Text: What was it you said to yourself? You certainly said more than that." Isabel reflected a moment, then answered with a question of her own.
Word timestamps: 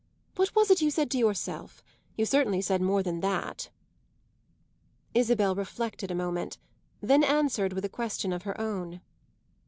What 0.35 0.55
was 0.55 0.71
it 0.71 0.81
you 0.81 0.89
said 0.89 1.11
to 1.11 1.19
yourself? 1.19 1.83
You 2.17 2.25
certainly 2.25 2.59
said 2.59 2.81
more 2.81 3.03
than 3.03 3.19
that." 3.19 3.69
Isabel 5.13 5.53
reflected 5.53 6.09
a 6.09 6.15
moment, 6.15 6.57
then 7.01 7.23
answered 7.23 7.73
with 7.73 7.85
a 7.85 7.87
question 7.87 8.33
of 8.33 8.41
her 8.41 8.59
own. 8.59 9.01